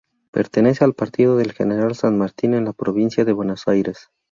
[0.31, 4.09] Pertenece al partido de General San Martín en la provincia de Buenos Aires.